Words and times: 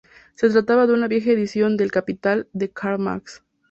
Se 0.33 0.49
trataba 0.49 0.87
de 0.87 0.93
una 0.93 1.07
vieja 1.07 1.29
edición 1.29 1.77
de 1.77 1.83
"El 1.83 1.91
Capital", 1.91 2.47
de 2.53 2.71
Karl 2.71 2.97
Marx. 2.97 3.43